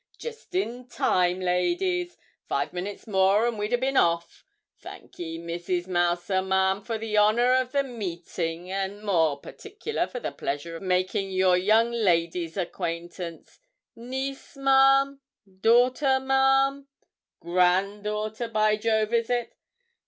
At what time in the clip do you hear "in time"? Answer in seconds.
0.55-1.39